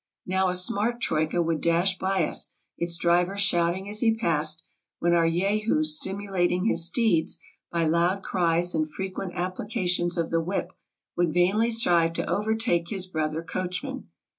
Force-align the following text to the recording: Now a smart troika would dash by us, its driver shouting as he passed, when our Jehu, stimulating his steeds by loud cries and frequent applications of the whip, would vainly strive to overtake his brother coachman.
Now 0.25 0.47
a 0.47 0.55
smart 0.55 0.99
troika 0.99 1.43
would 1.43 1.61
dash 1.61 1.99
by 1.99 2.23
us, 2.25 2.49
its 2.75 2.97
driver 2.97 3.37
shouting 3.37 3.87
as 3.87 3.99
he 3.99 4.15
passed, 4.17 4.63
when 4.97 5.13
our 5.13 5.29
Jehu, 5.29 5.83
stimulating 5.83 6.65
his 6.65 6.87
steeds 6.87 7.37
by 7.71 7.85
loud 7.85 8.23
cries 8.23 8.73
and 8.73 8.91
frequent 8.91 9.33
applications 9.35 10.17
of 10.17 10.31
the 10.31 10.41
whip, 10.41 10.73
would 11.15 11.31
vainly 11.35 11.69
strive 11.69 12.13
to 12.13 12.27
overtake 12.27 12.87
his 12.87 13.05
brother 13.05 13.43
coachman. 13.43 14.09